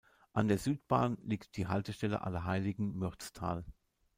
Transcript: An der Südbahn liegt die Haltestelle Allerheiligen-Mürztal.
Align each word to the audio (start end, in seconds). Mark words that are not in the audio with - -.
An 0.33 0.47
der 0.47 0.57
Südbahn 0.57 1.19
liegt 1.23 1.57
die 1.57 1.67
Haltestelle 1.67 2.23
Allerheiligen-Mürztal. 2.23 3.63